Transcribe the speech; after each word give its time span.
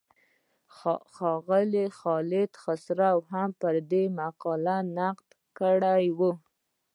ښاغلي 1.15 1.85
خالد 1.97 2.51
خسرو 2.61 3.13
هم 3.31 3.49
پر 3.61 3.75
دې 3.91 4.03
مقاله 4.19 4.77
نقد 4.97 5.29
کړی 5.59 6.05
و. 6.17 6.19